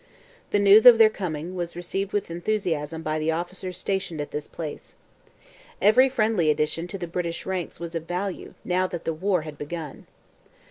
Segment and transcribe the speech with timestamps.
[0.49, 4.47] The news of their coming was received with enthusiasm by the officers stationed at this
[4.47, 4.95] place.
[5.79, 10.07] Every friendly addition to the British ranks was of value now that war had begun.